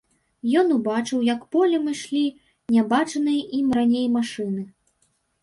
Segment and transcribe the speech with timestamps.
[0.61, 2.23] Ён убачыў, як полем ішлі
[2.77, 4.67] не бачаныя ім раней машыны.